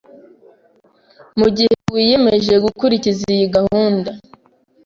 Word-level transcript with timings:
Mu 1.39 1.47
gihe 1.55 1.73
wiyemeje 1.93 2.53
gukurikiza 2.65 3.23
iyi 3.35 3.45
gahunda 3.55 4.09